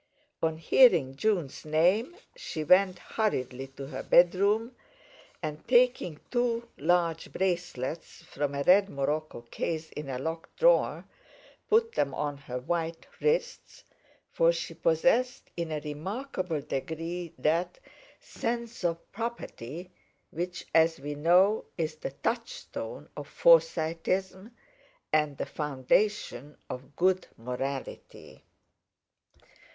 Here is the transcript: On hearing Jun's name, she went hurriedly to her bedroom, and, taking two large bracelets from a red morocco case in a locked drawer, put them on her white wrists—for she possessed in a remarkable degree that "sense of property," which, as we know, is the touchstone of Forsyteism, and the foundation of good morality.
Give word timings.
On 0.41 0.57
hearing 0.57 1.15
Jun's 1.15 1.63
name, 1.63 2.15
she 2.35 2.63
went 2.63 2.97
hurriedly 2.97 3.67
to 3.77 3.85
her 3.85 4.01
bedroom, 4.01 4.75
and, 5.43 5.67
taking 5.67 6.19
two 6.31 6.67
large 6.79 7.31
bracelets 7.31 8.23
from 8.23 8.55
a 8.55 8.63
red 8.63 8.89
morocco 8.89 9.41
case 9.41 9.91
in 9.91 10.09
a 10.09 10.17
locked 10.17 10.57
drawer, 10.57 11.05
put 11.69 11.91
them 11.91 12.15
on 12.15 12.37
her 12.37 12.57
white 12.57 13.05
wrists—for 13.19 14.51
she 14.51 14.73
possessed 14.73 15.51
in 15.55 15.71
a 15.71 15.79
remarkable 15.81 16.61
degree 16.61 17.35
that 17.37 17.77
"sense 18.19 18.83
of 18.83 19.11
property," 19.11 19.91
which, 20.31 20.65
as 20.73 20.99
we 20.99 21.13
know, 21.13 21.65
is 21.77 21.93
the 21.97 22.09
touchstone 22.09 23.07
of 23.15 23.27
Forsyteism, 23.29 24.49
and 25.13 25.37
the 25.37 25.45
foundation 25.45 26.57
of 26.71 26.95
good 26.95 27.27
morality. 27.37 28.41